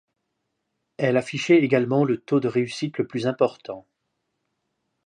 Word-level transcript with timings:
Elle 0.97 1.15
affichait 1.15 1.59
également 1.59 2.03
le 2.03 2.17
taux 2.19 2.39
de 2.39 2.47
réussite 2.47 2.97
le 2.97 3.05
plus 3.05 3.27
important. 3.27 3.85